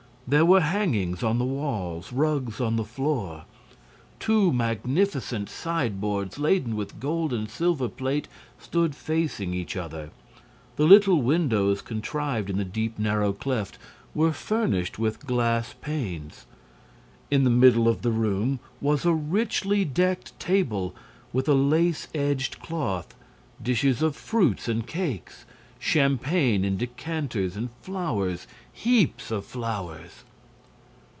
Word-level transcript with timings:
There 0.33 0.45
were 0.45 0.61
hangings 0.61 1.23
on 1.23 1.39
the 1.39 1.43
walls, 1.43 2.13
rugs 2.13 2.61
on 2.61 2.77
the 2.77 2.85
floor. 2.85 3.43
Two 4.17 4.53
magnificent 4.53 5.49
sideboards, 5.49 6.39
laden 6.39 6.77
with 6.77 7.01
gold 7.01 7.33
and 7.33 7.49
silver 7.49 7.89
plate, 7.89 8.29
stood 8.57 8.95
facing 8.95 9.53
each 9.53 9.75
other. 9.75 10.09
The 10.77 10.85
little 10.85 11.21
windows 11.21 11.81
contrived 11.81 12.49
in 12.49 12.55
the 12.57 12.63
deep, 12.63 12.97
narrow 12.97 13.33
cleft 13.33 13.77
were 14.15 14.31
furnished 14.31 14.97
with 14.97 15.27
glass 15.27 15.75
panes. 15.81 16.45
In 17.29 17.43
the 17.43 17.49
middle 17.49 17.89
of 17.89 18.01
the 18.01 18.11
room 18.11 18.61
was 18.79 19.03
a 19.03 19.11
richly 19.13 19.83
decked 19.83 20.39
table, 20.39 20.95
with 21.33 21.49
a 21.49 21.53
lace 21.53 22.07
edged 22.15 22.61
cloth, 22.61 23.13
dishes 23.61 24.01
of 24.01 24.15
fruits 24.15 24.69
and 24.69 24.87
cakes, 24.87 25.43
champagne 25.83 26.63
in 26.63 26.77
decanters 26.77 27.55
and 27.57 27.67
flowers, 27.81 28.45
heaps 28.71 29.31
of 29.31 29.43
flowers. 29.43 30.23